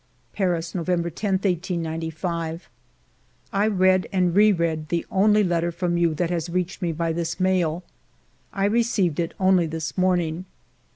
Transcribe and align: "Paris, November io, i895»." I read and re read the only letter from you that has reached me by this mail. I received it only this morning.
"Paris, 0.33 0.73
November 0.73 1.09
io, 1.09 1.13
i895»." 1.37 2.61
I 3.53 3.67
read 3.67 4.07
and 4.11 4.33
re 4.35 4.51
read 4.51 4.89
the 4.89 5.05
only 5.11 5.43
letter 5.43 5.71
from 5.71 5.95
you 5.95 6.15
that 6.15 6.31
has 6.31 6.49
reached 6.49 6.81
me 6.81 6.91
by 6.91 7.13
this 7.13 7.39
mail. 7.39 7.83
I 8.51 8.65
received 8.65 9.19
it 9.19 9.35
only 9.39 9.67
this 9.67 9.95
morning. 9.99 10.45